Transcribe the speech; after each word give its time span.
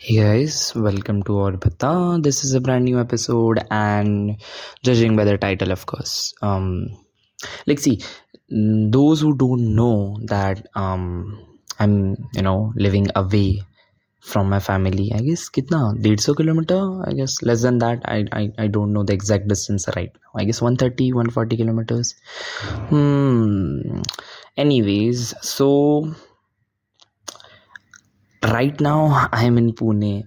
Hey 0.00 0.14
guys, 0.14 0.72
welcome 0.76 1.24
to 1.24 1.40
Aur 1.40 1.56
Bata. 1.56 2.20
This 2.22 2.44
is 2.44 2.54
a 2.54 2.60
brand 2.60 2.84
new 2.84 3.00
episode, 3.00 3.58
and 3.68 4.40
judging 4.80 5.16
by 5.16 5.24
the 5.24 5.36
title, 5.36 5.72
of 5.72 5.86
course, 5.86 6.34
um, 6.40 6.96
like 7.66 7.80
see, 7.80 8.00
those 8.48 9.20
who 9.20 9.36
don't 9.36 9.74
know 9.74 10.16
that 10.26 10.68
um, 10.76 11.44
I'm 11.80 12.14
you 12.32 12.42
know 12.42 12.72
living 12.76 13.08
away 13.16 13.62
from 14.20 14.48
my 14.48 14.60
family. 14.60 15.10
I 15.12 15.18
guess 15.18 15.48
kitna 15.50 15.82
150 15.86 16.34
kilometer. 16.34 16.80
I 17.04 17.14
guess 17.14 17.42
less 17.42 17.62
than 17.62 17.78
that. 17.78 17.98
I, 18.04 18.24
I 18.30 18.52
I 18.56 18.68
don't 18.68 18.92
know 18.92 19.02
the 19.02 19.14
exact 19.14 19.48
distance 19.48 19.88
right 19.96 20.12
now. 20.14 20.40
I 20.40 20.44
guess 20.44 20.62
130, 20.62 21.12
140 21.12 21.56
kilometers. 21.56 22.14
Hmm. 22.94 24.02
Anyways, 24.56 25.34
so 25.42 26.14
right 28.42 28.80
now 28.80 29.28
i'm 29.32 29.58
in 29.58 29.72
pune. 29.72 30.24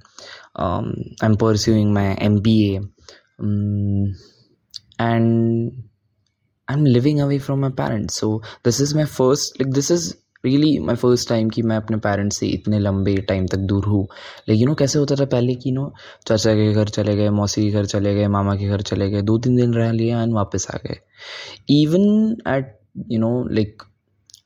Um, 0.56 0.94
i'm 1.22 1.36
pursuing 1.36 1.94
my 1.94 2.16
mba 2.16 2.82
um, 3.40 4.16
and 5.00 5.72
i'm 6.68 6.84
living 6.86 7.22
away 7.22 7.40
from 7.40 7.62
my 7.62 7.70
parents. 7.70 8.16
So 8.16 8.42
this 8.64 8.80
is 8.80 8.94
my 8.94 9.06
first 9.06 9.60
like 9.60 9.72
this 9.80 9.92
is 9.92 10.14
really 10.46 10.80
my 10.80 10.96
first 10.96 11.28
time 11.30 11.50
कि 11.50 11.62
मैं 11.62 11.76
अपने 11.78 11.98
parents 11.98 12.38
से 12.38 12.48
इतने 12.48 12.78
लंबे 12.80 13.16
time 13.30 13.46
तक 13.48 13.58
दूर 13.72 13.86
हूँ। 13.86 14.08
लेकिन 14.50 14.68
नो 14.68 14.74
कैसे 14.76 15.00
होता 15.00 15.16
था 15.16 15.26
पहले 15.26 15.56
कि 15.56 15.72
नो 15.72 15.94
चाचा 16.28 16.54
के 16.54 16.72
घर 16.74 16.90
चले 16.90 17.16
गए 17.16 17.30
मौसी 17.30 17.64
के 17.64 17.72
घर 17.72 17.86
चले 17.86 18.14
गए 18.16 18.28
मामा 18.28 18.56
के 18.56 18.68
घर 18.68 18.82
चले 18.82 19.10
गए 19.10 19.22
दो 19.22 19.38
तीन 19.38 19.56
दिन 19.56 19.74
रह 19.74 19.92
लिया 19.92 20.22
एंड 20.24 20.34
वापस 20.34 20.68
आ 20.76 20.78
गए। 20.86 20.98
Even 21.70 22.36
at 22.48 22.74
you 23.12 23.20
know 23.20 23.32
like 23.54 23.84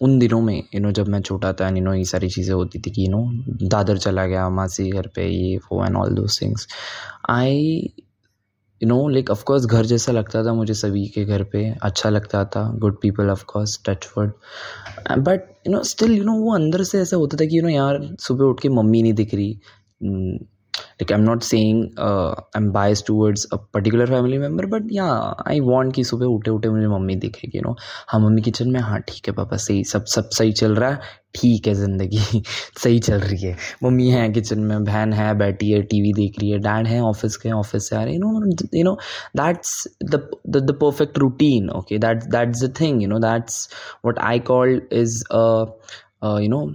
उन 0.01 0.17
दिनों 0.19 0.41
में 0.41 0.55
यू 0.75 0.79
नो 0.81 0.91
जब 0.91 1.07
मैं 1.07 1.21
छोटा 1.21 1.51
था 1.53 1.67
यू 1.69 1.83
नो 1.83 1.93
ये 1.93 2.03
सारी 2.05 2.29
चीज़ें 2.29 2.53
होती 2.53 2.79
थी 2.79 2.91
कि 2.91 3.05
यू 3.05 3.11
नो 3.11 3.67
दादर 3.67 3.97
चला 3.97 4.25
गया, 4.25 4.49
मासी 4.49 4.89
घर 4.89 5.07
पे, 5.15 5.27
ये, 5.27 5.57
वो 5.57 5.85
and 5.85 5.95
all 5.97 6.13
those 6.15 6.25
things 6.41 6.67
I 7.29 7.89
you 8.81 8.87
know 8.87 9.07
like 9.09 9.29
of course 9.31 9.65
घर 9.65 9.85
जैसा 9.85 10.11
लगता 10.11 10.43
था 10.45 10.53
मुझे 10.53 10.73
सभी 10.73 11.05
के 11.07 11.23
घर 11.25 11.43
पे। 11.43 11.63
अच्छा 11.83 12.09
लगता 12.09 12.43
था 12.45 12.63
good 12.77 12.99
people 13.01 13.29
of course 13.29 13.79
touch 13.85 14.07
wood 14.17 14.31
but 15.19 15.41
you 15.67 15.73
know 15.73 15.83
still 15.83 16.11
you 16.11 16.23
know 16.23 16.33
वो 16.33 16.53
अंदर 16.55 16.83
से 16.83 17.01
ऐसा 17.01 17.17
होता 17.17 17.37
था 17.37 17.45
कि 17.45 17.57
यू 17.57 17.63
नो 17.63 17.69
यार, 17.69 17.99
सुबह 18.19 18.45
उठ 18.45 18.61
के 18.61 18.69
मम्मी 18.69 19.01
नहीं 19.01 19.13
दिख 19.13 19.33
रही। 19.33 19.59
Like 20.99 21.11
i'm 21.11 21.25
not 21.25 21.43
saying 21.43 21.93
uh, 21.97 22.33
i'm 22.55 22.71
biased 22.71 23.05
towards 23.05 23.45
a 23.51 23.57
particular 23.57 24.07
family 24.07 24.37
member 24.37 24.65
but 24.67 24.83
yeah 24.89 25.33
i 25.45 25.59
want 25.61 25.93
कि 25.95 26.03
सुबह 26.03 26.25
उठे 26.25 26.51
उठे 26.51 26.69
मुझे 26.69 26.87
मम्मी 26.87 27.15
दिखेगी 27.15 27.59
नो 27.61 27.75
हाँ 28.07 28.19
मम्मी 28.19 28.41
किचन 28.41 28.71
में 28.71 28.79
हाँ 28.79 28.99
ठीक 29.09 29.27
है 29.27 29.33
पापा 29.35 29.57
सही 29.57 29.83
सब 29.83 30.05
सब 30.15 30.29
सही 30.37 30.51
चल 30.53 30.75
रहा 30.75 30.89
है 30.89 30.99
ठीक 31.35 31.67
है 31.67 31.73
ज़िंदगी 31.73 32.41
सही 32.83 32.99
चल 32.99 33.19
रही 33.19 33.41
है। 33.41 33.55
मम्मी 33.83 34.07
है 34.09 34.29
किचन 34.33 34.59
में 34.59 34.83
बहन 34.83 35.13
है 35.13 35.33
बैठी 35.37 35.71
है 35.71 35.81
टीवी 35.93 36.13
देख 36.13 36.39
रही 36.39 36.49
है 36.51 36.59
डैड 36.59 36.87
है 36.87 37.01
ऑफ़िस 37.01 37.37
के 37.37 37.51
ऑफ़िस 37.51 37.89
से 37.89 37.95
आ 37.95 38.03
रहे 38.03 38.13
हैं 38.13 38.19
you 38.21 38.39
know 38.39 38.77
you 38.77 38.83
know 38.83 38.97
that's 39.37 39.87
the 40.03 40.23
the 40.47 40.77
perfect 40.81 41.17
routine 41.17 41.69
okay 41.79 41.97
that 42.07 42.23
that's 42.37 42.63
the 42.63 42.73
thing 42.79 43.01
you 43.03 43.09
know 43.09 43.19
that's 43.19 43.67
what 44.05 44.19
I 44.31 44.39
called 44.51 44.93
is 44.93 45.23
you 45.33 46.49
know 46.49 46.65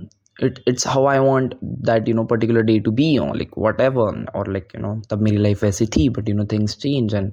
it 0.42 0.58
it's 0.68 0.86
how 0.88 1.06
I 1.06 1.18
want 1.18 1.54
that 1.88 2.08
you 2.08 2.14
know 2.14 2.24
particular 2.24 2.62
day 2.62 2.78
to 2.80 2.90
be 2.92 3.06
you 3.06 3.24
like 3.34 3.50
whatever 3.80 4.24
or 4.36 4.52
like 4.52 4.72
you 4.74 4.80
know 4.82 4.94
तब 5.10 5.22
मेरी 5.22 5.36
life 5.36 5.64
ऐसी 5.64 5.86
थी 5.96 6.08
but 6.08 6.28
you 6.28 6.34
know 6.36 6.44
things 6.52 6.76
change 6.76 7.14
and 7.14 7.32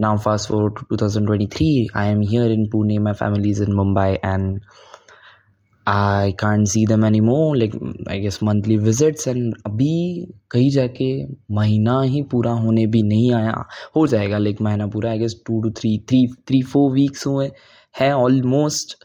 now 0.00 0.16
fast 0.24 0.48
forward 0.48 0.70
two 0.90 0.96
thousand 0.96 1.26
twenty 1.26 1.46
three 1.56 1.70
I 1.96 2.10
am 2.10 2.20
here 2.30 2.52
in 2.52 2.68
Pune 2.72 2.98
my 2.98 3.12
family 3.12 3.50
is 3.50 3.62
in 3.62 3.72
Mumbai 3.72 4.10
and 4.24 4.60
I 5.86 6.32
can 6.32 6.64
see 6.64 6.84
the 6.86 6.92
many 6.98 7.20
more 7.20 7.38
like 7.54 7.74
I 8.10 8.20
guess 8.20 8.38
monthly 8.42 8.76
visits 8.76 9.28
and 9.28 9.54
अभी 9.66 10.26
कहीं 10.50 10.70
जाके 10.70 11.10
महीना 11.54 12.00
ही 12.02 12.22
पूरा 12.30 12.52
होने 12.52 12.86
भी 12.86 13.02
नहीं 13.02 13.32
आया, 13.32 13.52
हो 13.96 14.06
जाएगा 14.06 14.38
लाइक 14.38 14.60
महीना 14.62 14.86
पूरा 14.86 15.10
I 15.10 15.18
guess 15.18 15.40
two 15.46 15.60
two 15.62 15.70
three 15.70 15.96
three 16.08 16.26
three 16.48 16.62
four 16.62 16.90
weeks 16.92 17.26
हुए 17.26 17.50
हैं 17.94 18.12
almost 18.12 18.96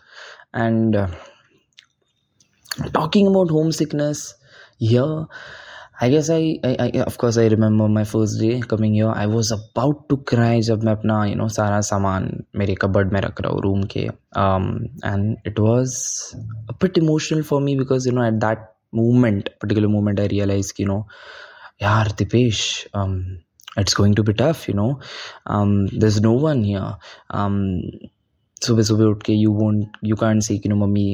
and 0.55 0.97
talking 2.92 3.26
about 3.26 3.50
homesickness 3.50 4.34
here 4.78 5.26
I 5.98 6.10
guess 6.10 6.28
I, 6.28 6.58
I, 6.62 6.76
I 6.78 7.00
of 7.00 7.16
course 7.16 7.38
I 7.38 7.46
remember 7.46 7.88
my 7.88 8.04
first 8.04 8.38
day 8.38 8.60
coming 8.60 8.94
here 8.94 9.08
I 9.08 9.26
was 9.26 9.50
about 9.50 10.08
to 10.10 10.18
cry 10.30 10.60
जब 10.68 10.82
मैं 10.84 10.92
अपना 10.92 11.16
you 11.30 11.36
know 11.40 11.48
सारा 11.56 11.80
सामान 11.90 12.28
मेरे 12.56 12.74
cupboard 12.82 13.12
में 13.12 13.20
रख 13.20 13.40
रहा 13.40 13.52
हूँ 13.52 13.62
रूम 13.62 13.82
के 13.94 14.06
um, 14.42 14.66
and 15.10 15.36
it 15.50 15.58
was 15.58 15.94
a 16.68 16.74
bit 16.84 16.98
emotional 17.02 17.42
for 17.42 17.60
me 17.60 17.76
because 17.76 18.06
you 18.06 18.12
know 18.12 18.26
at 18.26 18.40
that 18.40 18.68
moment 19.00 19.48
particular 19.60 19.88
moment 19.88 20.20
I 20.20 20.26
realized 20.34 20.78
you 20.78 20.88
know 20.92 21.02
यार 21.82 22.12
Dipesh 22.18 22.60
um, 22.94 23.16
it's 23.78 23.94
going 23.94 24.14
to 24.20 24.22
be 24.22 24.34
tough 24.34 24.68
you 24.68 24.74
know 24.74 24.90
um, 25.46 25.86
there's 25.86 26.20
no 26.20 26.34
one 26.44 26.62
here 26.64 26.92
um, 27.30 27.58
सुबह 28.66 28.82
सुबह 28.82 29.04
उठ 29.04 29.22
के 29.22 29.32
you 29.32 29.50
won't 29.62 29.96
you 30.10 30.16
can't 30.24 30.44
say 30.44 30.54
you 30.64 30.70
know 30.72 30.78
mummy 30.82 31.08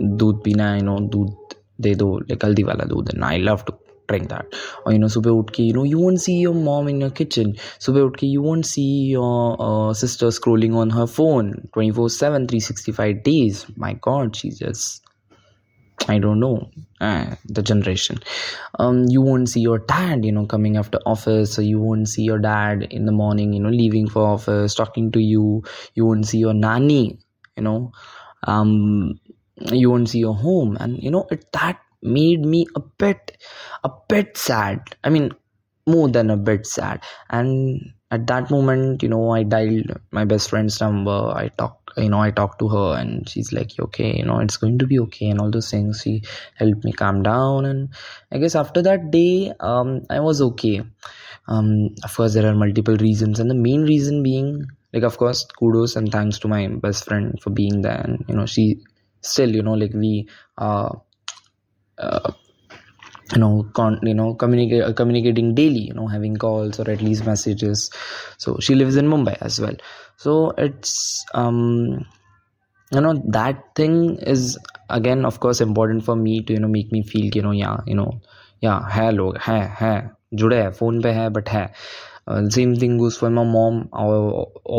दूध 0.00 0.42
पीना 0.44 0.70
है 0.70 0.78
you 0.78 0.84
know 0.84 0.98
दूध 1.16 1.54
दे 1.80 1.94
दो 1.94 2.16
लाइक 2.18 2.44
हल्दी 2.44 2.62
वाला 2.62 2.84
दूध 2.94 3.10
and 3.14 3.24
I 3.24 3.38
love 3.38 3.62
to 3.66 3.72
drink 4.10 4.28
that 4.28 4.54
or 4.84 4.92
you 4.92 4.98
know 5.00 5.08
सुबह 5.14 5.30
उठ 5.30 5.50
के 5.56 5.62
you 5.62 5.74
know 5.76 5.84
you 5.88 5.98
won't 6.02 6.22
see 6.26 6.36
your 6.44 6.54
mom 6.68 6.88
in 6.92 7.02
your 7.04 7.10
kitchen 7.18 7.52
सुबह 7.86 8.00
उठ 8.00 8.16
के 8.20 8.26
you 8.26 8.44
won't 8.46 8.68
see 8.70 8.86
your 9.16 9.34
uh, 9.66 9.92
sister 10.02 10.30
scrolling 10.36 10.78
on 10.84 10.94
her 10.98 11.06
phone 11.16 11.50
24/7 11.76 12.48
365 12.52 13.20
days 13.28 13.60
my 13.84 13.92
god 14.08 14.40
she 14.40 14.52
just 14.62 15.04
I 16.12 16.18
don't 16.24 16.40
know 16.40 16.70
uh, 17.06 17.36
the 17.56 17.62
generation 17.62 18.20
um, 18.78 19.04
you 19.14 19.22
won't 19.28 19.48
see 19.54 19.60
your 19.60 19.78
dad 19.92 20.24
you 20.24 20.32
know 20.32 20.46
coming 20.46 20.76
after 20.82 21.00
office 21.14 21.54
so 21.58 21.64
you 21.68 21.80
won't 21.80 22.08
see 22.08 22.26
your 22.28 22.38
dad 22.38 22.86
in 22.98 23.10
the 23.10 23.16
morning 23.20 23.52
you 23.52 23.60
know 23.64 23.74
leaving 23.78 24.08
for 24.08 24.26
office 24.26 24.74
talking 24.82 25.10
to 25.16 25.24
you 25.30 25.64
you 25.94 26.06
won't 26.06 26.26
see 26.26 26.38
your 26.38 26.54
nanny 26.54 27.18
you 27.56 27.62
know 27.62 27.92
um, 28.44 29.18
you 29.57 29.89
won't 29.89 30.09
see 30.09 30.19
your 30.19 30.35
home. 30.35 30.77
And 30.79 31.01
you 31.01 31.11
know 31.11 31.27
it 31.31 31.51
that 31.53 31.79
made 32.01 32.41
me 32.41 32.67
a 32.75 32.79
bit 32.79 33.37
a 33.83 33.91
bit 34.09 34.37
sad. 34.37 34.81
I 35.03 35.09
mean 35.09 35.31
more 35.85 36.09
than 36.09 36.29
a 36.29 36.37
bit 36.37 36.65
sad. 36.65 37.03
And 37.29 37.93
at 38.11 38.27
that 38.27 38.51
moment 38.51 39.01
you 39.01 39.09
know 39.09 39.31
i 39.31 39.41
dialed 39.41 39.99
my 40.11 40.23
best 40.25 40.49
friend's 40.49 40.79
number. 40.79 41.31
I 41.35 41.49
talked 41.57 41.91
you 41.97 42.09
know 42.09 42.19
i 42.19 42.31
talked 42.31 42.59
to 42.59 42.67
her 42.69 42.95
and 42.97 43.27
she's 43.29 43.51
like 43.51 43.71
okay? 43.79 44.17
You 44.17 44.25
know 44.25 44.39
it's 44.39 44.57
going 44.57 44.79
to 44.79 44.87
be 44.87 44.99
okay 44.99 45.29
and 45.29 45.39
all 45.39 45.51
those 45.51 45.69
things. 45.71 46.01
She 46.03 46.23
helped 46.55 46.83
me 46.83 46.91
calm 46.93 47.23
down. 47.23 47.65
And 47.65 47.89
i 48.31 48.37
guess 48.37 48.55
after 48.55 48.81
that 48.81 49.11
day 49.11 49.53
um 49.59 50.01
i 50.09 50.19
was 50.19 50.41
okay. 50.41 50.81
Um 51.47 51.95
of 52.03 52.15
course 52.15 52.33
there 52.33 52.49
are 52.49 52.55
multiple 52.55 52.97
reasons. 52.97 53.39
And 53.39 53.49
the 53.49 53.55
main 53.55 53.83
reason 53.83 54.23
being 54.23 54.65
like 54.93 55.03
of 55.03 55.17
course 55.17 55.45
kudos 55.45 55.95
and 55.95 56.11
thanks 56.11 56.39
to 56.39 56.47
my 56.47 56.67
best 56.67 57.05
friend 57.05 57.39
for 57.41 57.49
being 57.49 57.81
there. 57.81 58.01
And 58.03 58.25
you 58.27 58.35
know 58.35 58.45
she 58.45 58.79
still 59.23 59.55
you 59.55 59.63
know 59.63 59.73
like 59.73 59.93
we 59.93 60.27
uh, 60.57 60.89
uh 61.97 62.31
you 63.33 63.39
know 63.39 63.65
con- 63.73 63.99
you 64.03 64.13
know 64.13 64.33
communicate 64.35 64.83
uh, 64.83 64.93
communicating 64.93 65.55
daily 65.55 65.87
you 65.87 65.93
know 65.93 66.07
having 66.07 66.35
calls 66.35 66.79
or 66.79 66.89
at 66.89 67.01
least 67.01 67.25
messages 67.25 67.89
so 68.37 68.57
she 68.59 68.75
lives 68.75 68.95
in 68.95 69.07
mumbai 69.07 69.37
as 69.41 69.59
well 69.59 69.75
so 70.17 70.51
it's 70.57 71.25
um 71.33 72.05
you 72.91 73.01
know 73.01 73.13
that 73.27 73.63
thing 73.75 74.17
is 74.17 74.57
again 74.89 75.25
of 75.25 75.39
course 75.39 75.61
important 75.61 76.03
for 76.03 76.15
me 76.15 76.41
to 76.41 76.53
you 76.53 76.59
know 76.59 76.67
make 76.67 76.91
me 76.91 77.01
feel 77.03 77.29
you 77.33 77.41
know 77.41 77.51
yeah 77.51 77.77
you 77.87 77.95
know 77.95 78.11
yeah 78.61 78.81
है 78.95 79.11
लोग 79.11 79.37
है 79.47 79.61
है 79.79 79.95
जुड़े 80.33 80.61
हैं 80.61 80.71
phone 80.71 81.01
पे 81.01 81.09
है 81.11 81.29
but 81.29 81.49
है 81.49 81.65
same 82.29 82.75
thing 82.81 82.97
goes 82.99 83.17
for 83.17 83.29
my 83.29 83.45
mom 83.45 83.81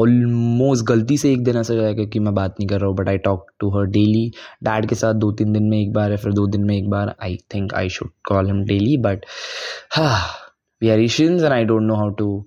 almost 0.01 0.85
गलती 0.87 1.17
से 1.19 1.33
एक 1.33 1.45
दिन 1.45 1.57
ऐसा 1.57 1.75
जाएगा 1.75 2.05
कि 2.05 2.19
मैं 2.19 2.35
बात 2.35 2.51
नहीं 2.51 2.69
कर 2.69 2.81
रहा 2.81 2.89
हूँ 2.89 2.97
but 2.97 3.09
I 3.09 3.19
talk 3.19 3.47
to 3.61 3.71
her 3.71 3.87
daily 3.87 4.31
dad 4.65 4.87
के 4.89 4.95
साथ 4.95 5.15
दो 5.15 5.33
तीन 5.33 5.53
दिन 5.53 5.63
में 5.63 5.79
एक 5.81 5.93
बार 5.93 6.11
या 6.11 6.17
फिर 6.17 6.33
दो 6.33 6.47
दिन 6.47 6.65
में 6.65 6.77
एक 6.77 6.91
बार. 6.91 7.15
I 7.23 7.37
think 7.55 7.75
I 7.75 7.89
should 7.89 8.11
call 8.29 8.47
him 8.47 8.65
daily 8.65 8.97
but 8.97 9.27
हाँ 9.97 10.19
we 10.83 10.91
are 10.91 11.01
Asians 11.01 11.43
and 11.43 11.53
I 11.53 11.65
don't 11.65 11.83
know 11.83 11.95
how 11.95 12.11
to 12.11 12.47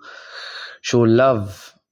show 0.84 1.06
love 1.06 1.48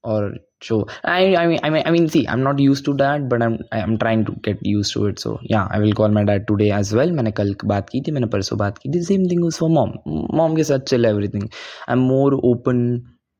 or 0.06 0.22
show 0.62 0.86
I, 1.04 1.36
I 1.36 1.46
mean 1.46 1.60
I 1.62 1.90
mean 1.90 2.08
see 2.08 2.26
I'm 2.26 2.42
not 2.42 2.58
used 2.58 2.84
to 2.86 2.94
that 2.94 3.28
but 3.28 3.42
I'm 3.42 3.58
I'm 3.72 3.98
trying 3.98 4.24
to 4.24 4.32
get 4.42 4.64
used 4.64 4.92
to 4.94 5.06
it 5.06 5.18
so 5.18 5.38
yeah 5.42 5.68
I 5.70 5.78
will 5.78 5.92
call 5.92 6.08
my 6.08 6.24
dad 6.24 6.46
today 6.48 6.70
as 6.70 6.94
well 6.94 7.10
मैंने 7.10 7.30
कल 7.40 7.54
बात 7.64 7.90
की 7.90 8.00
थी 8.06 8.12
मैंने 8.12 8.26
परसों 8.34 8.58
बात 8.58 8.78
की 8.78 8.90
थी 8.90 9.02
same 9.08 9.28
thing 9.28 9.42
goes 9.42 9.58
for 9.62 9.68
mom 9.68 9.92
mom 10.40 10.56
के 10.56 10.64
साथ 10.64 10.88
chill 10.92 11.06
everything 11.10 11.50
I'm 11.88 12.06
more 12.12 12.32
open 12.52 12.80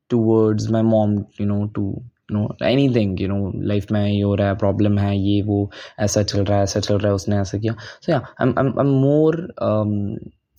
towards 0.09 0.69
my 0.69 0.83
mom 0.91 1.17
you 1.39 1.47
know 1.47 1.65
to 1.79 1.87
you 2.29 2.37
know 2.37 2.47
anything 2.61 3.17
you 3.17 3.27
know 3.33 3.51
life 3.73 3.91
में 3.91 4.05
ये 4.05 4.21
हो 4.21 4.35
रहा 4.35 4.47
है 4.47 4.55
प्रॉब्लम 4.57 4.97
है 4.99 5.17
ये 5.17 5.41
वो 5.49 5.59
ऐसा 5.99 6.23
चल 6.23 6.43
रहा 6.43 6.57
है 6.57 6.63
ऐसा 6.63 6.79
चल 6.79 6.97
रहा 6.97 7.07
है 7.07 7.15
उसने 7.15 7.37
ऐसा 7.41 7.57
किया 7.57 7.75
so 8.05 8.21
I'm 8.39 8.53
I'm 8.61 8.73
I'm 8.77 8.95
more 9.07 9.35
um, 9.57 10.17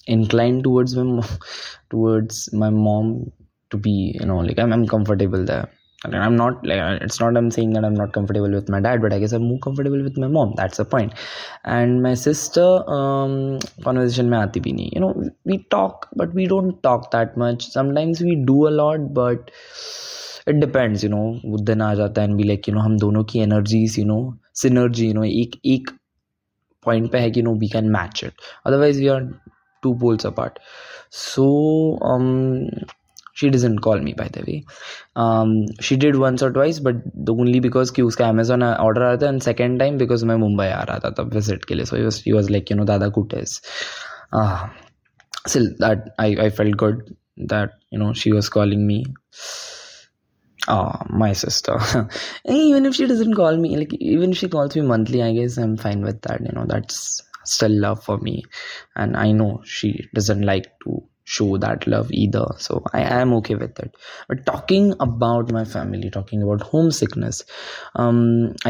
inclined 0.08 0.64
towards 0.64 0.96
my 0.96 1.26
towards 1.90 2.52
my 2.52 2.70
mom 2.70 3.19
to 3.70 3.76
be 3.76 3.99
you 4.20 4.26
know 4.26 4.38
like 4.38 4.58
I'm, 4.58 4.72
I'm 4.72 4.87
comfortable 4.87 5.44
there 5.44 5.69
I'm 6.06 6.35
not 6.35 6.65
like 6.65 7.01
it's 7.01 7.19
not 7.19 7.38
I'm 7.38 7.50
saying 7.50 7.74
that 7.74 7.85
I'm 7.85 7.94
not 7.94 8.12
comfortable 8.12 8.51
with 8.51 8.68
my 8.68 8.81
dad, 8.81 9.01
but 9.01 9.13
I 9.13 9.19
guess 9.19 9.31
I'm 9.31 9.44
more 9.44 9.59
comfortable 9.59 10.03
with 10.03 10.18
my 10.18 10.27
mom. 10.27 10.53
That's 10.57 10.77
the 10.77 10.85
point. 10.85 11.13
And 11.63 12.03
my 12.03 12.13
sister, 12.13 12.83
um, 12.89 13.59
conversation 13.83 14.30
mein 14.30 14.41
aati 14.47 14.62
bhi 14.65 14.74
nahi. 14.80 14.89
You 14.94 15.00
know, 15.00 15.30
we 15.45 15.59
talk, 15.75 16.09
but 16.15 16.33
we 16.33 16.47
don't 16.47 16.81
talk 16.83 17.12
that 17.12 17.38
much. 17.38 17.68
Sometimes 17.69 18.21
we 18.21 18.35
do 18.35 18.68
a 18.68 18.74
lot, 18.81 19.13
but 19.13 19.51
it 20.45 20.59
depends. 20.59 21.03
You 21.03 21.09
know, 21.09 21.39
वो 21.45 21.63
दिन 21.63 21.81
आ 21.81 21.94
जाता 21.95 22.21
है 22.21 22.27
and 22.30 22.38
be 22.38 22.44
like, 22.44 22.68
you 22.68 22.74
know, 22.75 22.81
हम 22.81 22.97
दोनों 23.00 23.24
की 23.31 23.39
energies, 23.47 23.97
you 23.97 24.06
know, 24.06 24.35
synergy, 24.53 25.07
you 25.07 25.13
know, 25.13 25.24
एक 25.24 25.59
एक 25.65 25.91
point 26.85 27.12
पे 27.12 27.19
है 27.19 27.31
कि 27.31 27.41
you 27.41 27.44
know 27.44 27.57
we 27.63 27.69
can 27.69 27.89
match 27.89 28.24
it. 28.24 28.33
Otherwise, 28.65 28.97
we 28.97 29.07
are 29.07 29.21
two 29.81 29.95
poles 29.95 30.25
apart. 30.25 30.59
So 33.38 33.47
um 33.47 33.50
she 33.50 33.50
doesn't 33.50 33.80
call 33.80 34.00
me 34.00 34.13
by 34.13 34.27
the 34.27 34.41
way 34.41 34.63
um, 35.15 35.65
she 35.81 35.97
did 35.97 36.15
once 36.15 36.41
or 36.41 36.51
twice 36.51 36.80
but 36.80 36.95
the 37.13 37.33
only 37.33 37.59
because 37.59 37.91
कि 37.91 38.01
उसका 38.01 38.25
Amazon 38.25 38.63
order 38.63 39.01
आ 39.01 39.13
रहा 39.13 39.18
था 39.18 39.30
and 39.30 39.44
second 39.44 39.80
time 39.80 39.97
because 39.97 40.24
मैं 40.24 40.35
मुंबई 40.35 40.68
आ 40.68 40.83
रहा 40.83 41.00
था 41.00 41.09
तब 41.09 41.31
visit 41.31 41.65
के 41.65 41.75
लिए 41.75 41.85
so 41.85 41.97
he 41.97 42.03
was 42.03 42.21
he 42.21 42.33
was 42.33 42.50
like 42.50 42.69
you 42.69 42.77
know 42.77 42.85
दादा 42.85 43.09
कुटेस 43.09 43.62
ah 44.33 44.69
still 45.47 45.68
that 45.80 46.09
I 46.19 46.35
I 46.45 46.50
felt 46.50 46.77
good 46.77 47.18
that 47.38 47.69
you 47.91 48.00
know 48.00 48.13
she 48.13 48.31
was 48.31 48.50
calling 48.50 48.88
me 48.88 49.03
Ah, 50.68 51.06
my 51.09 51.33
sister. 51.33 51.77
even 52.45 52.85
if 52.85 52.95
she 52.95 53.06
doesn't 53.06 53.33
call 53.33 53.57
me, 53.57 53.77
like 53.77 53.94
even 53.94 54.31
if 54.31 54.38
she 54.38 54.47
calls 54.47 54.75
me 54.75 54.81
monthly, 54.81 55.21
I 55.21 55.33
guess 55.33 55.57
I'm 55.57 55.75
fine 55.75 56.01
with 56.01 56.21
that. 56.21 56.39
You 56.41 56.51
know, 56.53 56.65
that's 56.65 57.21
still 57.44 57.71
love 57.71 58.03
for 58.03 58.18
me, 58.18 58.44
and 58.95 59.18
I 59.18 59.33
know 59.33 59.62
she 59.65 60.07
doesn't 60.13 60.41
like 60.41 60.68
to 60.85 61.03
show 61.36 61.48
that 61.64 61.86
love 61.94 62.12
either 62.22 62.44
so 62.66 62.82
i 62.98 63.02
am 63.16 63.32
okay 63.38 63.56
with 63.62 63.80
it 63.84 63.96
but 64.28 64.44
talking 64.46 64.86
about 65.06 65.52
my 65.56 65.64
family 65.75 66.10
talking 66.19 66.44
about 66.46 66.62
homesickness 66.75 67.42
um 68.04 68.22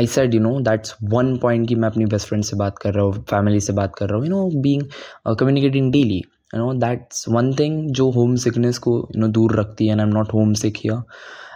i 0.02 0.04
said 0.14 0.34
you 0.38 0.42
know 0.46 0.56
that's 0.70 0.96
one 1.18 1.30
point 1.44 1.68
कि 1.68 1.74
मैं 1.74 1.88
अपनी 1.88 2.06
best 2.14 2.30
friend 2.30 2.48
से 2.50 2.56
बात 2.64 2.78
कर 2.82 2.94
रहा 2.94 3.04
हूँ 3.04 3.24
family 3.34 3.60
से 3.68 3.72
बात 3.72 3.94
कर 3.98 4.08
रहा 4.08 4.18
हूँ 4.18 4.26
you 4.26 4.32
know 4.34 4.62
being 4.66 4.84
uh, 5.26 5.34
communicating 5.42 5.92
daily 5.98 6.20
you 6.54 6.60
know 6.62 6.72
that's 6.84 7.26
one 7.38 7.52
thing 7.62 7.80
जो 8.00 8.10
homesickness 8.18 8.78
को 8.86 8.98
you 9.14 9.22
know 9.22 9.32
दूर 9.38 9.58
रखती 9.60 9.88
है 9.88 9.96
I'm 9.96 10.14
not 10.18 10.34
homesick 10.38 10.82
here 10.86 11.00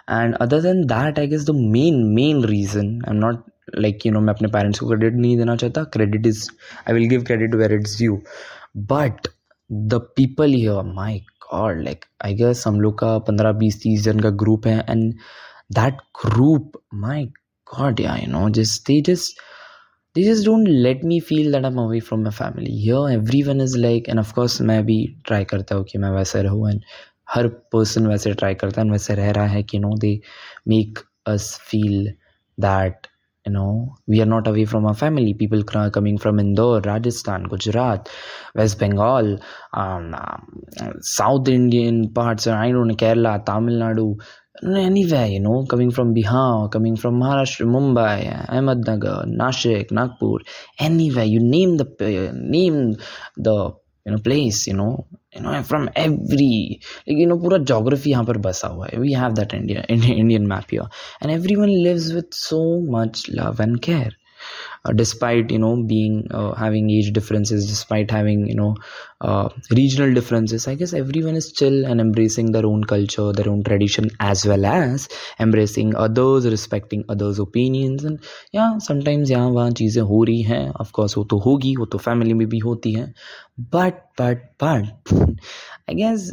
and 0.09 0.37
other 0.47 0.61
than 0.69 0.87
that 0.95 1.19
I 1.19 1.27
guess 1.35 1.47
the 1.51 1.59
main 1.77 2.01
main 2.15 2.43
reason 2.55 2.95
I'm 3.07 3.21
not 3.27 3.45
like 3.85 4.05
you 4.07 4.15
know 4.15 4.21
मैं 4.21 4.35
अपने 4.35 4.49
parents 4.57 4.79
को 4.79 4.87
credit 4.87 5.21
नहीं 5.21 5.37
देना 5.37 5.57
चाहता 5.57 5.91
credit 5.97 6.27
is 6.33 6.49
I 6.87 6.99
will 6.99 7.09
give 7.15 7.25
credit 7.31 7.61
where 7.63 7.79
it's 7.79 7.97
due 8.03 8.19
but 8.91 9.33
the 9.73 10.01
people 10.17 10.55
you 10.55 10.75
are 10.77 10.85
my 10.95 11.19
god 11.43 11.83
like 11.85 12.05
I 12.25 12.35
guess 12.35 12.67
हम 12.67 12.81
लोग 12.81 12.99
का 12.99 13.17
पंद्रह, 13.19 13.53
बीस, 13.53 13.83
तीस 13.83 14.03
जन 14.03 14.21
का 14.21 14.31
ग्रुप 14.43 14.67
है 14.67 14.79
and 14.89 15.13
that 15.73 15.99
group 16.25 16.83
my 16.95 17.25
god 17.67 18.01
I 18.07 18.27
know 18.27 18.49
जिस 18.51 18.81
दे 18.87 19.01
जिस 19.01 19.29
this 20.17 20.27
is 20.29 20.45
don't 20.47 20.69
let 20.69 21.05
me 21.05 21.21
feel 21.21 21.53
that 21.53 21.65
am 21.65 21.79
away 21.81 22.01
from 22.01 22.23
my 22.23 22.31
family 22.33 22.73
yo 22.89 23.07
everyone 23.43 23.61
is 23.61 23.77
like 23.79 24.09
and 24.09 24.19
of course 24.21 24.61
मैं 24.63 24.85
भी 24.87 24.99
ट्राई 25.27 25.45
करता 25.45 25.75
हूँ 25.75 25.85
कि 25.85 25.99
मैं 25.99 26.11
वैसे 26.11 26.43
रहूँ 26.43 26.71
एंड 26.71 26.83
हर 27.31 27.49
पर्सन 27.73 28.07
वैसे 28.07 28.33
ट्राई 28.35 28.55
करता 28.55 28.83
है 28.83 28.91
वैसे 28.91 29.15
रह 29.15 29.31
रहा 29.31 29.47
है 29.47 29.63
कि 29.63 29.79
no 29.79 29.97
they 29.99 30.19
make 30.69 30.99
us 31.27 31.57
feel 31.61 32.13
that 32.59 33.07
you 33.47 33.53
know 33.53 33.97
we 34.07 34.21
are 34.23 34.27
not 34.27 34.47
away 34.47 34.65
from 34.65 34.87
our 34.87 34.95
family. 34.95 35.35
People 35.35 35.63
coming 35.65 36.19
from 36.19 36.39
indore 36.39 36.81
rajasthan 36.81 37.45
gujarat 37.45 38.09
west 38.55 38.79
bengal 38.79 39.39
um, 39.75 40.15
um, 40.15 40.95
south 41.01 41.49
indian 41.49 42.13
parts 42.13 42.47
i 42.47 42.71
don't 42.71 42.89
know 42.89 43.01
kerala 43.05 43.33
tamil 43.51 43.77
nadu 43.85 44.07
anywhere 44.63 45.29
you 45.35 45.41
know 45.41 45.65
coming 45.73 45.91
from 45.91 46.15
bihar 46.15 46.71
coming 46.75 46.97
from 47.03 47.15
maharashtra 47.23 47.67
mumbai 47.77 48.19
ahmednagar 48.57 49.19
nashik 49.43 49.91
nagpur 50.01 50.39
anywhere 50.89 51.29
you 51.35 51.41
name 51.57 51.73
the 51.83 51.89
name 52.57 52.81
the 53.47 53.57
you 54.05 54.13
know 54.13 54.19
place 54.19 54.67
you 54.67 54.75
know 54.75 55.07
you 55.35 55.41
know 55.41 55.63
from 55.63 55.89
every 55.95 56.81
you 57.07 57.27
know 57.27 57.39
pura 57.39 57.59
geography 57.59 58.11
yahan 58.11 59.01
we 59.05 59.13
have 59.13 59.35
that 59.35 59.55
india 59.55 59.85
indian 59.89 60.47
map 60.47 60.71
here. 60.71 60.89
And 61.21 61.31
everyone 61.31 61.73
lives 61.89 62.13
with 62.13 62.35
so 62.35 62.81
much 62.81 63.29
love 63.29 63.61
and 63.61 63.81
care. 63.81 64.13
Despite 64.91 65.51
you 65.51 65.59
know 65.59 65.77
being 65.83 66.27
uh, 66.33 66.55
having 66.55 66.91
age 66.91 67.13
differences 67.13 67.69
despite 67.69 68.11
having 68.11 68.47
you 68.49 68.55
know 68.55 68.75
uh, 69.21 69.49
regional 69.71 70.13
differences 70.13 70.67
i 70.67 70.75
guess 70.75 70.93
everyone 70.93 71.37
is 71.37 71.53
chill 71.53 71.85
and 71.87 72.01
embracing 72.01 72.51
their 72.51 72.67
own 72.67 72.83
culture 72.83 73.33
their 73.33 73.49
own 73.49 73.63
tradition 73.63 74.11
as 74.19 74.45
well 74.45 74.67
as 74.67 75.09
embracing 75.39 75.95
others 75.95 76.47
respecting 76.47 77.05
others 77.09 77.39
opinions 77.39 78.05
and 78.05 78.19
yeah 78.53 78.77
sometimes 78.79 79.31
यहाँ 79.31 79.49
वहाँ 79.51 79.71
चीज़ें 79.83 80.03
हो 80.03 80.23
रही 80.25 80.43
हैं 80.43 80.69
of 80.81 80.93
course 80.99 81.17
वो 81.19 81.25
तो 81.31 81.39
होगी 81.47 81.77
वो 81.77 81.87
तो 81.87 81.99
family 81.99 82.33
में 82.33 82.49
भी 82.49 82.59
होती 82.59 82.93
हैं 82.93 83.15
but 83.71 84.05
but 84.19 84.39
but 84.59 85.13
i 85.89 85.95
guess 85.95 86.33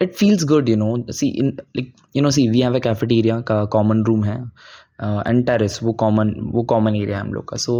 it 0.00 0.16
feels 0.16 0.44
good 0.44 0.68
you 0.68 0.76
know 0.76 1.04
see 1.10 1.28
in 1.28 1.58
like 1.74 1.92
you 2.12 2.22
know 2.22 2.30
see 2.30 2.48
we 2.50 2.60
have 2.60 2.74
a 2.74 2.80
cafeteria 2.80 3.42
का 3.42 3.68
common 3.70 4.04
room 4.04 4.24
है 4.24 4.38
एंड 5.00 5.44
टेरिस 5.46 5.82
वो 5.82 5.92
कॉमन 6.02 6.34
वो 6.52 6.62
कॉमन 6.70 6.96
एरिया 6.96 7.16
है 7.16 7.22
हम 7.22 7.32
लोग 7.34 7.48
का। 7.48 7.56
So 7.56 7.74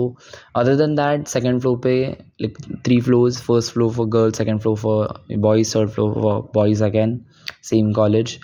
other 0.57 0.77
than 0.77 0.95
that 0.95 1.27
second 1.29 1.61
floor 1.61 1.79
पे 1.85 1.95
like 2.43 2.59
three 2.85 3.01
floors 3.01 3.41
first 3.43 3.73
floor 3.73 3.93
for 3.93 4.07
girls 4.09 4.39
second 4.39 4.61
floor 4.61 4.77
for 4.77 5.37
boys 5.39 5.77
third 5.77 5.91
floor 5.91 6.15
for 6.15 6.41
boys 6.55 6.85
again 6.85 7.19
same 7.65 7.93
college 7.93 8.39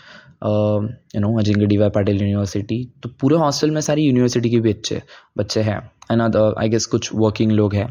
you 0.45 1.21
know 1.21 1.39
Ajinkya 1.41 1.67
D 1.67 1.77
Y 1.79 1.91
Patil 1.91 2.21
university 2.23 2.85
तो 3.03 3.09
पूरे 3.21 3.37
hostel 3.39 3.71
में 3.71 3.81
सारी 3.81 4.03
university 4.03 4.51
के 4.51 4.61
भी 4.61 4.73
अच्छे 4.73 5.03
बच्चे 5.39 5.63
हैं। 5.63 5.79
एंड 6.13 6.37
आई 6.37 6.69
गेस 6.69 6.87
कुछ 6.87 7.11
वर्किंग 7.15 7.53
लोग 7.53 7.75
हैं। 7.75 7.89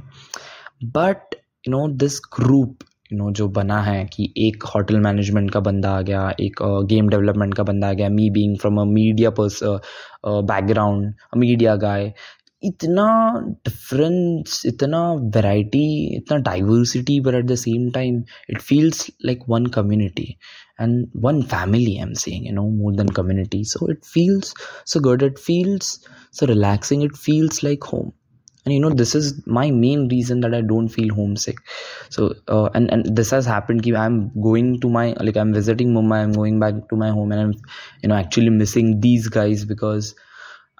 But 0.97 1.35
you 1.67 1.71
know 1.71 1.87
this 1.97 2.19
group 2.35 2.77
you 3.13 3.17
know 3.17 3.31
जो 3.39 3.47
बना 3.57 3.81
है 3.83 4.03
कि 4.13 4.31
एक 4.47 4.63
होटल 4.75 4.99
मैनेजमेंट 4.99 5.51
का 5.51 5.59
बंदा 5.59 5.89
आ 5.97 6.01
गया, 6.01 6.29
एक 6.39 6.61
गेम 6.89 7.09
डेवलपमेंट 7.09 7.53
का 7.53 7.63
बंदा 7.63 7.89
आ 7.89 7.93
गया 7.93 8.09
me 8.09 8.29
being 8.29 8.57
from 8.59 8.81
a 8.81 8.83
media 8.93 9.29
pers 9.39 9.59
background 10.25 11.13
media 11.37 11.75
guy 11.85 12.13
इतना 12.63 13.05
डिफरेंस 13.65 14.61
इतना 14.65 15.01
वैरायटी 15.35 15.85
इतना 16.15 16.37
diversity 16.49 17.19
but 17.21 17.35
at 17.35 17.45
the 17.45 17.55
same 17.55 17.89
time 17.91 18.23
it 18.49 18.61
feels 18.61 19.09
like 19.25 19.39
one 19.49 19.65
community 19.77 20.27
and 20.81 21.05
one 21.25 21.41
family 21.53 21.95
I 21.97 22.03
am 22.03 22.13
saying 22.21 22.47
you 22.47 22.53
know 22.53 22.67
more 22.77 22.95
than 22.95 23.09
community 23.19 23.63
so 23.73 23.91
it 23.91 24.03
feels 24.13 24.53
so 24.93 24.99
good 24.99 25.23
it 25.23 25.37
feels 25.37 25.99
so 26.39 26.45
relaxing 26.45 27.03
it 27.03 27.15
feels 27.15 27.63
like 27.63 27.83
home. 27.83 28.11
And 28.65 28.73
you 28.73 28.79
know 28.79 28.89
this 28.89 29.13
is 29.15 29.45
my 29.45 29.69
main 29.71 30.07
reason 30.09 30.41
that 30.41 30.53
i 30.53 30.61
don't 30.61 30.89
feel 30.89 31.13
homesick 31.13 31.57
so 32.09 32.33
uh, 32.47 32.69
and 32.73 32.91
and 32.91 33.15
this 33.15 33.31
has 33.31 33.45
happened 33.45 33.83
ki 33.83 33.95
i'm 33.95 34.19
going 34.49 34.79
to 34.79 34.89
my 34.89 35.07
like 35.29 35.37
i'm 35.37 35.53
visiting 35.53 35.93
mumbai 35.93 36.19
i'm 36.23 36.37
going 36.41 36.59
back 36.59 36.83
to 36.89 37.01
my 37.05 37.09
home 37.09 37.31
and 37.31 37.41
i'm 37.41 37.55
you 38.03 38.09
know 38.09 38.15
actually 38.15 38.53
missing 38.59 38.93
these 39.07 39.27
guys 39.39 39.65
because 39.73 40.13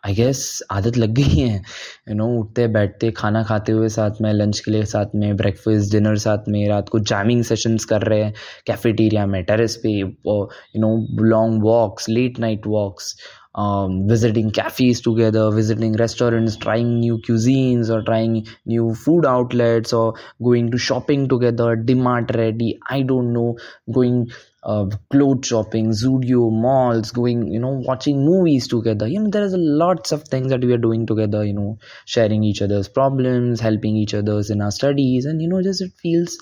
I 0.05 0.13
guess 0.13 0.39
आदत 0.71 0.97
लग 0.97 1.11
गई 1.15 1.35
है 1.39 1.55
you 1.55 2.15
know 2.15 2.25
उठते 2.39 2.67
बैठते 2.67 3.11
खाना 3.17 3.43
खाते 3.49 3.71
हुए 3.71 3.89
साथ 3.89 4.19
में 4.21 4.31
लंच 4.33 4.59
के 4.65 4.71
लिए 4.71 4.85
साथ 4.93 5.15
में 5.15 5.35
ब्रेकफास्ट 5.37 5.91
डिनर 5.91 6.17
साथ 6.23 6.49
में 6.55 6.67
रात 6.69 6.89
को 6.89 6.99
जैमिंग 7.11 7.43
सेशंस 7.49 7.85
कर 7.91 8.01
रहे 8.11 8.23
हैं 8.23 8.33
कैफेटेरिया 8.67 9.25
में 9.25 9.43
टेरेस 9.51 9.75
पे 9.83 9.91
you 9.99 10.81
know 10.81 10.91
long 11.25 11.63
walks 11.63 12.09
late 12.09 12.39
night 12.39 12.67
walks 12.67 13.15
um, 13.55 14.07
visiting 14.07 14.51
cafes 14.51 15.01
together, 15.01 15.51
visiting 15.51 15.93
restaurants, 15.93 16.57
trying 16.57 16.99
new 16.99 17.19
cuisines 17.19 17.89
or 17.89 18.01
trying 18.01 18.47
new 18.65 18.95
food 18.95 19.25
outlets 19.25 19.93
or 19.93 20.15
going 20.41 20.71
to 20.71 20.77
shopping 20.77 21.27
together, 21.29 21.75
Dmart 21.77 22.35
ready, 22.35 22.79
I 22.89 23.03
don't 23.03 23.31
know, 23.33 23.57
going 23.91 24.31
uh, 24.63 24.87
clothes 25.11 25.47
shopping, 25.47 25.89
Zudio, 25.91 26.51
malls, 26.51 27.11
going, 27.11 27.47
you 27.47 27.59
know, 27.59 27.81
watching 27.85 28.25
movies 28.25 28.67
together. 28.67 29.07
You 29.07 29.19
know, 29.19 29.29
there 29.29 29.43
is 29.43 29.53
lots 29.55 30.11
of 30.11 30.23
things 30.23 30.49
that 30.49 30.61
we 30.61 30.73
are 30.73 30.77
doing 30.77 31.05
together, 31.05 31.43
you 31.43 31.53
know, 31.53 31.79
sharing 32.05 32.43
each 32.43 32.61
other's 32.61 32.87
problems, 32.87 33.59
helping 33.59 33.95
each 33.95 34.13
other's 34.13 34.49
in 34.49 34.61
our 34.61 34.71
studies. 34.71 35.25
And, 35.25 35.41
you 35.41 35.47
know, 35.49 35.61
just 35.61 35.81
it 35.81 35.91
feels 36.01 36.39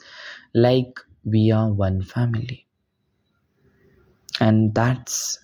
like 0.54 1.00
we 1.26 1.52
are 1.52 1.72
one 1.72 2.04
family. 2.04 2.68
And 4.40 4.74
that's 4.74 5.40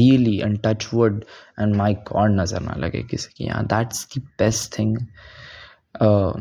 really 0.00 0.40
and 0.40 0.62
touch 0.62 0.92
wood 0.92 1.24
and 1.56 1.76
my 1.82 1.92
god 2.10 2.30
nazar 2.40 2.60
na 2.68 2.74
lage 2.84 3.00
kisi 3.12 3.34
ki. 3.34 3.44
Yeah 3.50 3.62
that's 3.74 4.06
the 4.14 4.22
best 4.42 4.74
thing 4.74 4.92
uh, 6.00 6.32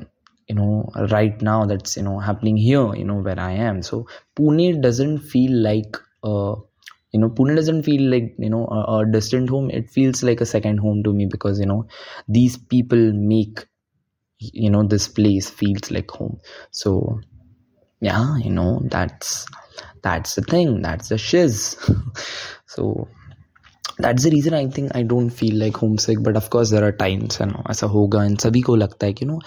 you 0.47 0.55
know 0.55 0.89
right 1.11 1.41
now 1.41 1.65
that's 1.65 1.95
you 1.97 2.03
know 2.03 2.19
happening 2.19 2.57
here 2.57 2.93
you 2.95 3.05
know 3.05 3.19
where 3.21 3.39
i 3.39 3.51
am. 3.51 3.81
So 3.81 4.07
pune 4.35 4.81
doesn't 4.81 5.19
feel 5.19 5.53
like 5.69 5.97
uh, 6.23 6.55
you 7.11 7.19
know 7.19 7.29
pune 7.29 7.55
doesn't 7.55 7.83
feel 7.83 8.09
like 8.09 8.35
you 8.37 8.49
know 8.49 8.65
a, 8.67 8.99
a 8.99 9.05
distant 9.05 9.49
home. 9.49 9.69
It 9.69 9.89
feels 9.89 10.23
like 10.23 10.41
a 10.41 10.45
second 10.45 10.79
home 10.79 11.03
to 11.03 11.13
me 11.13 11.25
because 11.25 11.59
you 11.59 11.65
know 11.65 11.85
these 12.27 12.57
people 12.57 13.13
make 13.13 13.65
you 14.39 14.69
know 14.69 14.83
this 14.83 15.07
place 15.07 15.49
feels 15.49 15.91
like 15.91 16.11
home. 16.11 16.39
So 16.71 17.21
yeah 18.01 18.37
you 18.37 18.49
know 18.51 18.81
that's 18.85 19.45
that's 20.01 20.35
the 20.35 20.41
thing. 20.41 20.81
That's 20.81 21.09
the 21.09 21.17
shiz. 21.17 21.77
So 22.65 23.07
that's 24.05 24.25
the 24.25 24.29
reason 24.33 24.53
I 24.55 24.67
think 24.77 24.91
I 24.95 25.03
don't 25.13 25.31
feel 25.31 25.57
like 25.59 25.77
homesick 26.05 26.19
but 26.23 26.37
of course 26.37 26.71
there 26.71 26.83
are 26.83 26.91
times 27.03 27.41
है 27.41 27.47
no 27.47 27.63
ऐसा 27.71 27.87
होगा 27.87 28.23
इन 28.25 28.35
सभी 28.45 28.61
को 28.61 28.75
लगता 28.75 29.07
है 29.07 29.13
कि 29.13 29.25
no 29.25 29.39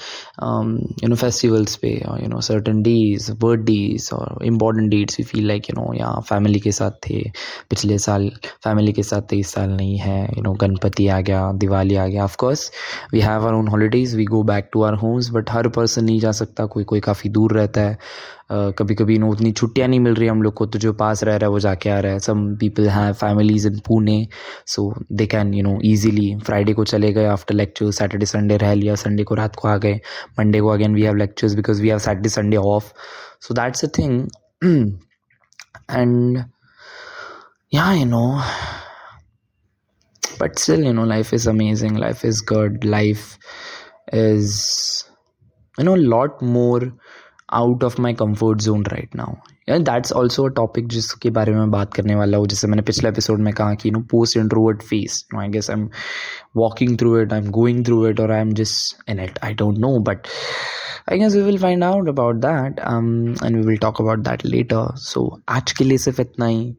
you 1.03 1.09
know 1.09 1.17
festivals 1.17 1.77
पे 1.77 1.93
you 2.23 2.29
know 2.29 2.41
certain 2.51 2.83
days 2.83 3.31
birthdays 3.33 4.11
और 4.15 4.45
important 4.47 4.91
dates 4.91 5.19
we 5.21 5.25
feel 5.25 5.47
like 5.49 5.71
you 5.71 5.81
know 5.81 5.93
या 5.95 6.15
फैमिली 6.29 6.61
के 6.61 6.73
साथ 6.73 6.91
थे, 7.07 7.21
पिछले 7.71 7.99
साल 7.99 8.29
फैमिली 8.65 8.93
के 8.93 9.03
साथ 9.03 9.23
थे, 9.33 9.37
इस 9.39 9.53
साल 9.53 9.71
नहीं 9.71 9.97
है 9.99 10.23
यू 10.25 10.43
नो 10.43 10.53
गणपति 10.61 11.09
आ 11.09 11.21
गया, 11.21 11.51
दिवाली 11.55 11.97
आ 11.97 12.07
गया. 12.07 12.25
Of course 12.25 12.71
we 13.13 13.21
have 13.21 13.47
our 13.47 13.55
own 13.55 13.69
holidays 13.69 14.17
we 14.17 14.25
go 14.25 14.43
back 14.53 14.69
to 14.73 14.83
our 14.83 14.95
homes 15.03 15.31
but 15.33 15.51
her 15.51 15.69
person 15.77 16.05
नहीं 16.05 16.21
जा 16.21 16.33
सकता, 16.33 16.67
कोई 16.67 16.85
कोई 16.85 17.01
काफ़ी 17.01 17.31
दूर 17.31 17.53
रहता 17.53 17.81
है. 17.81 17.99
कभी 18.53 18.95
कभी 18.95 19.19
नो 19.19 19.31
उतनी 19.33 19.53
छुट्टियाँ 19.53 19.88
नहीं 19.88 20.00
मिल 20.00 20.15
रही 20.15 20.29
हम 20.29 20.43
लोग 20.43 20.55
को 20.55 20.67
तो 20.67 20.79
जो 20.79 20.93
पास 20.93 21.23
रह 21.25 21.37
रहा 21.37 21.47
है 21.47 21.50
वो 21.53 21.61
जाके 21.61 21.91
आ 21.91 21.99
रहा 22.00 22.12
है। 22.12 22.19
Some 22.19 22.45
people 22.57 22.88
have 22.88 23.12
families 23.12 23.67
in 23.69 23.79
Pune 23.87 24.26
so 24.67 24.95
they 25.12 25.26
can 25.26 25.55
you 25.55 25.62
know 25.62 25.79
easily 25.85 26.35
Friday 26.47 26.73
को 26.73 26.85
चले 26.85 27.12
गए 27.12 27.25
आफ्टर 27.26 27.55
लेक्चर 27.55 27.91
सैटरडे 27.91 28.26
संडे 28.26 28.57
रह 28.57 28.75
लिया 28.75 28.95
संडे 28.95 29.25
को 29.25 29.35
रात 29.35 29.57
को 29.57 29.69
आ 29.69 29.76
गए 29.76 30.00
मंडे 30.38 30.61
को 30.61 30.69
again 30.69 30.95
we 30.95 31.03
have 31.03 31.17
lectures 31.17 31.55
because 31.55 31.83
we 31.83 31.88
have 31.88 31.99
Saturday 31.99 32.29
Sunday 32.29 32.57
off 32.57 32.93
so 33.41 33.55
that's 33.55 33.85
a 33.85 33.88
thing 33.99 34.29
and 35.91 36.45
yeah 37.75 37.93
you 37.93 38.05
know 38.05 38.41
still, 40.59 40.83
you 40.85 40.93
know, 40.93 41.05
life 41.05 41.33
is 41.33 41.47
amazing, 41.47 41.95
life 41.97 42.23
is 42.25 42.41
good, 42.41 42.85
life 42.85 43.38
is, 44.12 45.05
you 45.79 45.85
know 45.85 45.95
a 45.95 46.03
lot 46.15 46.43
more 46.43 46.93
out 47.55 47.85
of 47.85 48.00
my 48.03 48.15
comfort 48.15 48.59
zone 48.62 48.85
right 48.87 49.15
now 49.17 49.79
that's 49.83 50.12
also 50.12 50.45
a 50.45 50.53
topic 50.57 50.88
जिसके 50.88 51.31
बारे 51.31 51.53
में 51.55 51.71
बात 51.71 51.95
करने 51.95 52.15
वाला 52.15 52.38
हूँ। 52.38 52.47
जैसे 52.49 52.69
मैंने 52.69 52.83
पिछले 52.83 53.09
एपिसोड 53.09 53.41
में 53.41 53.53
कहा 53.55 53.75
कि 53.75 53.88
you 53.88 53.93
know 53.95 54.00
post 54.11 54.37
introvert 54.37 54.83
face 54.83 55.25
no 55.35 55.41
I 55.41 55.49
guess 55.49 55.71
I 55.71 55.76
am 55.76 55.88
walking 56.57 56.99
through 56.99 57.19
it 57.21 57.33
I 57.33 57.41
am 57.41 57.50
going 57.50 57.85
through 57.87 58.07
it 58.09 58.21
और 58.21 58.33
I 58.33 58.41
am 58.41 58.53
just 58.55 59.11
in 59.11 59.21
it 59.21 59.38
I 59.45 59.55
don't 59.55 59.79
know 59.79 59.99
but 60.09 60.26
I 61.12 61.19
guess 61.19 61.35
we 61.35 61.43
will 61.43 61.59
find 61.59 61.85
out 61.85 62.09
about 62.09 62.37
that 62.47 62.79
and 62.81 63.57
we 63.57 63.62
will 63.62 63.76
talk 63.79 64.00
about 64.03 64.19
that 64.29 64.45
later 64.47 64.95
so 64.99 65.29
आज 65.49 65.73
के 65.73 65.85
लिए 65.85 65.99
सिर्फ़ 65.99 66.21
इतना 66.21 66.47
ही। 66.47 66.75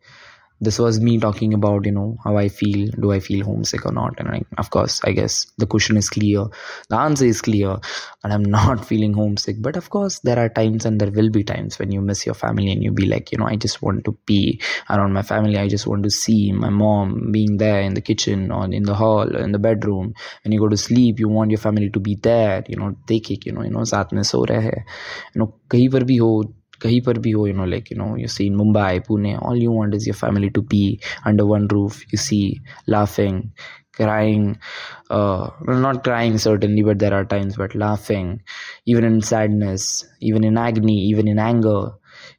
this 0.59 0.79
was 0.79 0.99
me 0.99 1.19
talking 1.19 1.53
about 1.53 1.85
you 1.85 1.91
know 1.91 2.17
how 2.23 2.37
i 2.37 2.47
feel 2.47 2.87
do 2.99 3.11
i 3.11 3.19
feel 3.19 3.45
homesick 3.45 3.85
or 3.85 3.91
not? 3.91 4.19
And 4.19 4.29
I, 4.29 4.43
of 4.57 4.69
course 4.69 5.01
i 5.03 5.11
guess 5.11 5.45
the 5.57 5.67
question 5.67 5.97
is 5.97 6.09
clear 6.09 6.45
the 6.89 6.97
answer 6.97 7.25
is 7.25 7.41
clear 7.41 7.77
and 8.23 8.33
i'm 8.33 8.43
not 8.57 8.85
feeling 8.85 9.13
homesick. 9.13 9.57
But 9.61 9.77
of 9.77 9.89
course 9.89 10.19
there 10.19 10.39
are 10.39 10.49
times 10.49 10.85
and 10.85 10.99
there 10.99 11.11
will 11.11 11.29
be 11.29 11.43
times 11.43 11.79
when 11.79 11.91
you 11.91 12.01
miss 12.01 12.25
your 12.25 12.35
family 12.35 12.71
and 12.71 12.83
you 12.83 12.91
be 12.91 13.05
like 13.05 13.31
you 13.31 13.37
know 13.37 13.45
i 13.45 13.55
just 13.55 13.81
want 13.81 14.05
to 14.05 14.17
be 14.25 14.61
around 14.89 15.13
my 15.13 15.21
family. 15.21 15.57
I 15.57 15.67
just 15.67 15.87
want 15.87 16.03
to 16.03 16.09
see 16.09 16.51
my 16.51 16.69
mom 16.69 17.31
being 17.31 17.57
there 17.57 17.81
in 17.81 17.93
the 17.93 18.01
kitchen 18.01 18.51
or 18.51 18.65
in 18.65 18.83
the 18.83 18.95
hall 18.95 19.35
or 19.35 19.39
in 19.39 19.51
the 19.51 19.59
bedroom. 19.59 20.13
When 20.43 20.51
you 20.51 20.59
go 20.59 20.69
to 20.69 20.77
sleep 20.77 21.19
you 21.19 21.27
want 21.29 21.51
your 21.51 21.59
family 21.59 21.89
to 21.89 21.99
be 21.99 22.15
there 22.15 22.63
you 22.67 22.77
know 22.77 22.95
they 23.07 23.19
kick 23.19 23.45
you 23.45 23.51
know 23.51 23.63
you 23.63 23.69
know 23.69 23.79
saath 23.79 24.25
so 24.25 24.45
rahe. 24.45 24.83
You 25.33 25.39
know 25.39 25.53
kahin 25.69 25.91
par 25.91 26.01
bhi 26.01 26.19
ho 26.19 26.43
कहीं 26.82 27.00
पर 27.00 27.18
भी 27.18 27.30
हो 27.30 27.42
kahi 27.42 27.42
par 27.42 27.42
bhi 27.42 27.42
ho 27.42 27.46
you 27.46 27.56
know 27.58 27.68
like 27.72 27.90
you 27.90 27.96
know 27.96 28.14
you 28.16 28.28
see 28.28 28.46
in 28.46 28.56
mumbai 28.60 29.00
pune 29.08 29.38
all 29.42 29.56
you 29.56 29.72
want 29.72 29.94
is 29.94 30.06
your 30.06 30.14
family 30.14 30.50
to 30.50 30.62
be 30.62 31.00
under 31.24 31.46
one 31.46 31.68
roof 31.68 32.00
you 32.12 32.18
see 32.18 32.60
laughing 32.86 33.52
crying 33.96 34.58
uh 35.10 35.50
not 35.86 36.02
crying 36.04 36.38
certainly 36.38 36.82
but 36.82 36.98
there 36.98 37.14
are 37.14 37.24
times 37.24 37.56
but 37.56 37.74
laughing 37.74 38.40
even 38.86 39.04
in 39.04 39.20
sadness 39.20 40.04
even 40.20 40.44
in 40.44 40.56
agony 40.56 40.98
even 40.98 41.28
in 41.28 41.38
anger 41.38 41.92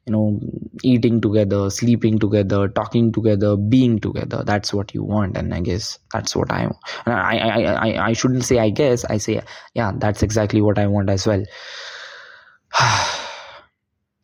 you 0.06 0.12
know 0.12 0.40
eating 0.82 1.20
together 1.20 1.70
sleeping 1.70 2.18
together 2.18 2.68
talking 2.68 3.12
together 3.12 3.56
being 3.56 3.98
together 4.00 4.42
that's 4.44 4.74
what 4.74 4.94
you 4.94 5.04
want 5.04 5.36
and 5.36 5.54
i 5.54 5.60
guess 5.60 5.98
that's 6.12 6.36
what 6.36 6.52
i 6.52 6.68
i 7.06 7.38
i 7.38 7.62
i, 7.72 8.06
I 8.08 8.12
shouldn't 8.12 8.44
say 8.44 8.58
i 8.58 8.70
guess 8.70 9.04
i 9.04 9.18
say 9.18 9.40
yeah 9.74 9.92
that's 9.96 10.22
exactly 10.22 10.60
what 10.60 10.78
i 10.78 10.86
want 10.86 11.10
as 11.10 11.26
well 11.26 11.44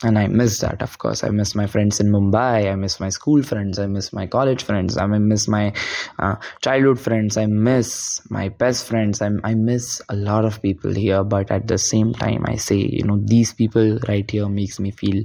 and 0.03 0.19
I 0.19 0.27
miss 0.27 0.59
that, 0.59 0.81
of 0.81 0.97
course. 0.97 1.23
I 1.23 1.29
miss 1.29 1.55
my 1.55 1.67
friends 1.67 2.01
in 2.01 2.11
Mumbai. 2.11 2.69
I 2.69 2.75
miss 2.75 2.99
my 2.99 3.07
school 3.07 3.41
friends. 3.43 3.79
I 3.79 3.87
miss 3.87 4.11
my 4.11 4.27
college 4.27 4.63
friends. 4.63 4.97
I 4.97 5.05
miss 5.07 5.47
my 5.47 5.71
uh, 6.19 6.35
childhood 6.61 6.99
friends. 6.99 7.37
I 7.37 7.45
miss 7.45 8.19
my 8.29 8.49
best 8.49 8.87
friends. 8.87 9.21
I, 9.21 9.29
I 9.45 9.53
miss 9.53 10.01
a 10.09 10.15
lot 10.15 10.43
of 10.43 10.61
people 10.61 10.93
here. 10.93 11.23
But 11.23 11.49
at 11.49 11.69
the 11.69 11.77
same 11.77 12.13
time, 12.13 12.43
I 12.45 12.57
say, 12.57 12.75
you 12.75 13.03
know, 13.03 13.21
these 13.23 13.53
people 13.53 13.97
right 14.09 14.29
here 14.29 14.49
makes 14.49 14.81
me 14.81 14.91
feel 14.91 15.23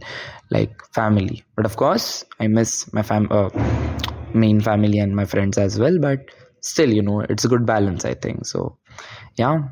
like 0.51 0.85
family. 0.93 1.43
But 1.57 1.67
of 1.67 1.75
course, 1.75 2.25
I 2.39 2.47
miss 2.47 2.93
my 2.93 3.03
fam, 3.03 3.27
uh, 3.33 3.51
main 4.35 4.61
family 4.61 4.99
and 4.99 5.17
my 5.17 5.25
friends 5.25 5.59
as 5.59 5.81
well. 5.81 5.99
But 5.99 6.21
still, 6.61 6.93
you 6.93 7.03
know, 7.03 7.21
it's 7.21 7.45
a 7.45 7.49
good 7.49 7.67
balance, 7.67 8.05
I 8.05 8.15
think. 8.15 8.47
So, 8.47 8.79
yeah 9.37 9.63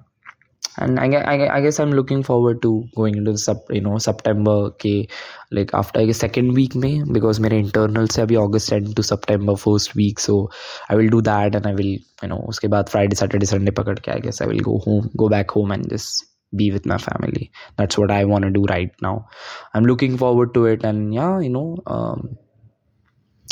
and 0.79 0.99
I, 1.01 1.07
I, 1.07 1.57
I 1.57 1.61
guess 1.61 1.81
i'm 1.81 1.91
looking 1.93 2.23
forward 2.23 2.63
to 2.63 2.85
going 2.95 3.17
into 3.17 3.33
the 3.33 3.39
sub 3.39 3.59
you 3.71 3.81
know 3.81 3.99
september 3.99 4.71
ke 4.71 5.11
like 5.51 5.75
after 5.75 6.01
i 6.01 6.07
guess 6.07 6.19
second 6.19 6.53
week 6.53 6.75
may 6.75 7.03
because 7.19 7.41
my 7.41 7.49
internals 7.49 8.17
have 8.17 8.33
august 8.33 8.73
end 8.73 8.95
to 8.97 9.03
september 9.03 9.57
first 9.57 9.95
week 9.95 10.19
so 10.21 10.51
i 10.89 10.95
will 10.95 11.09
do 11.09 11.21
that 11.23 11.55
and 11.55 11.67
i 11.67 11.73
will 11.73 11.93
you 12.23 12.29
know 12.33 12.41
uske 12.49 12.71
baad 12.77 12.89
friday 12.95 13.21
saturday 13.23 13.51
sunday 13.53 13.77
pakad 13.83 14.03
ke 14.09 14.17
i 14.17 14.19
guess 14.27 14.41
i 14.41 14.51
will 14.53 14.65
go 14.71 14.79
home 14.89 15.11
go 15.25 15.29
back 15.37 15.57
home 15.59 15.71
and 15.79 15.89
just 15.97 16.25
be 16.57 16.71
with 16.71 16.87
my 16.87 16.99
family. 16.99 17.51
That's 17.77 17.99
what 17.99 18.11
i 18.11 18.25
want 18.25 18.45
to 18.45 18.51
do 18.51 18.65
right 18.65 18.91
now. 19.03 19.27
I'm 19.75 19.85
looking 19.85 20.17
forward 20.17 20.55
to 20.55 20.65
it 20.67 20.85
and 20.85 21.15
yeah 21.15 21.41
you 21.41 21.51
know 21.51 21.77
um, 21.87 22.39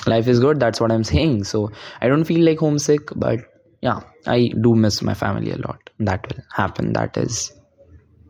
life 0.06 0.28
is 0.28 0.40
good 0.40 0.60
that's 0.60 0.80
what 0.80 0.92
i'm 0.92 1.04
saying. 1.04 1.44
So 1.44 1.70
i 2.00 2.08
don't 2.08 2.24
feel 2.24 2.44
like 2.44 2.58
homesick 2.58 3.10
but 3.16 3.40
yeah 3.82 4.00
i 4.26 4.50
do 4.60 4.74
miss 4.74 5.02
my 5.02 5.14
family 5.14 5.50
a 5.50 5.56
lot 5.56 5.85
that 6.00 6.26
will 6.28 6.42
happen. 6.52 6.92
That 6.92 7.16
is 7.16 7.52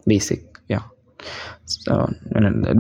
basic 0.07 0.41
yeah. 0.69 0.83
So 1.65 2.09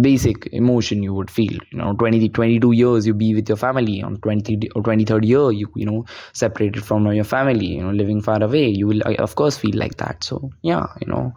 basic 0.01 0.47
emotion 0.53 1.03
you 1.03 1.13
would 1.15 1.31
feel 1.31 1.53
you 1.73 1.79
know 1.79 1.95
20 1.95 2.29
22 2.29 2.73
years 2.73 3.07
you 3.07 3.15
be 3.15 3.35
with 3.35 3.49
your 3.49 3.57
family 3.57 4.03
on 4.03 4.19
20 4.19 4.71
or 4.77 4.83
23rd 4.83 5.25
year 5.25 5.51
you 5.51 5.69
you 5.75 5.87
know 5.87 6.05
separated 6.33 6.85
from 6.85 7.11
your 7.13 7.25
family 7.25 7.67
you 7.67 7.83
know 7.83 7.91
living 7.91 8.21
far 8.21 8.43
away 8.43 8.69
you 8.69 8.87
will 8.87 9.03
of 9.19 9.35
course 9.35 9.57
feel 9.57 9.77
like 9.77 9.97
that. 9.97 10.23
So 10.23 10.51
yeah 10.63 10.87
you 11.01 11.09
know. 11.09 11.33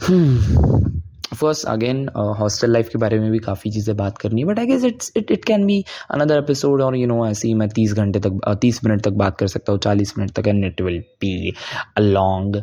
Hmm 0.00 0.99
first 1.34 1.66
again 1.66 2.08
hostel 2.16 2.72
life 2.72 2.88
के 2.88 2.98
बारे 2.98 3.18
में 3.18 3.30
भी 3.30 3.38
काफ़ी 3.38 3.70
चीज़ें 3.70 3.96
बात 3.96 4.18
करनी 4.18 4.40
है 4.40 4.46
but 4.46 4.58
I 4.58 4.66
guess 4.66 4.84
it's 4.84 5.12
it 5.16 5.30
it 5.30 5.44
can 5.44 5.66
be 5.66 5.84
another 6.10 6.38
episode 6.38 6.82
और 6.82 6.96
यू 6.96 7.06
नो 7.06 7.26
ऐसे 7.26 7.48
ही 7.48 7.54
मैं 7.54 7.68
तीस 7.68 7.92
घंटे 7.92 8.20
तक 8.20 8.40
uh, 8.48 8.56
तीस 8.60 8.84
मिनट 8.84 9.02
तक 9.02 9.10
बात 9.10 9.38
कर 9.38 9.46
सकता 9.46 9.72
हूँ, 9.72 9.80
चालीस 9.80 10.18
मिनट 10.18 10.30
तक 10.30 10.46
and 10.46 10.64
it 10.64 10.80
will 10.80 11.00
be 11.00 11.54
a 11.96 12.00
long 12.00 12.62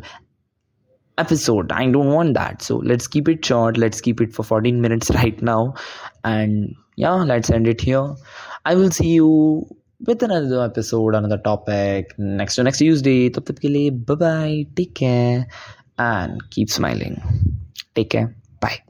episode 1.20 1.72
I 1.72 1.86
don't 1.86 2.12
want 2.12 2.38
that 2.38 2.60
so 2.60 2.80
let's 2.82 3.06
keep 3.06 3.28
it 3.28 3.44
short 3.44 3.78
let's 3.78 4.00
keep 4.00 4.22
it 4.22 4.32
for 4.32 4.46
fourteen 4.46 4.80
minutes 4.80 5.10
right 5.10 5.42
now 5.42 5.72
and 6.26 6.74
yeah 6.98 7.24
let's 7.24 7.50
end 7.50 7.68
it 7.68 7.82
here 7.82 8.14
I 8.66 8.74
will 8.74 8.90
see 8.90 9.14
you 9.14 9.28
with 10.08 10.24
another 10.24 10.64
episode 10.64 11.16
another 11.16 11.36
topic 11.36 12.14
next 12.20 12.56
to 12.56 12.62
next 12.62 12.82
Tuesday 13.04 13.28
तब 13.28 13.42
तक 13.42 13.58
के 13.58 13.68
लिए 13.68 13.90
bye 13.90 14.62
take 14.76 14.92
care 14.92 15.40
and 16.00 16.42
keep 16.52 16.68
smiling 16.68 17.16
take 17.94 18.10
care 18.10 18.37
Bye. 18.60 18.82